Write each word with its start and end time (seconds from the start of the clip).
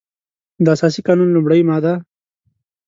د 0.63 0.65
اساسي 0.75 1.01
قانون 1.07 1.29
لمړۍ 1.33 1.61
ماده 1.69 1.93